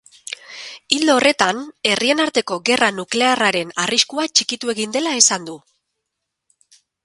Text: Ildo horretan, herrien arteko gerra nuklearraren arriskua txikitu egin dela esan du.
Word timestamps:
Ildo 0.95 1.17
horretan, 1.17 1.59
herrien 1.89 2.23
arteko 2.23 2.57
gerra 2.71 2.89
nuklearraren 3.01 3.77
arriskua 3.85 4.27
txikitu 4.37 4.75
egin 4.77 4.99
dela 4.99 5.15
esan 5.23 5.49
du. 5.51 5.61